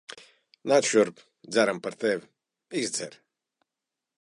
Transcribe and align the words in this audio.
Nāc 0.71 0.87
šurp. 0.91 1.21
Dzeram 1.55 1.81
par 1.83 1.99
tevi. 2.05 2.27
Izdzer. 2.85 3.13